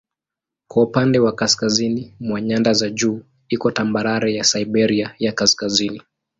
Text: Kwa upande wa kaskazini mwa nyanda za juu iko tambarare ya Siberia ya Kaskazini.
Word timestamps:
Kwa 0.67 0.83
upande 0.83 1.19
wa 1.19 1.31
kaskazini 1.35 2.13
mwa 2.19 2.41
nyanda 2.41 2.73
za 2.73 2.89
juu 2.89 3.21
iko 3.49 3.71
tambarare 3.71 4.35
ya 4.35 4.43
Siberia 4.43 5.15
ya 5.19 5.31
Kaskazini. 5.31 6.01